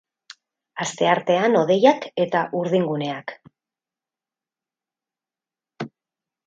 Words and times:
Asteartean 0.85 1.57
hodeiak 1.59 2.09
eta 2.25 2.41
urdinguneak. 2.61 3.35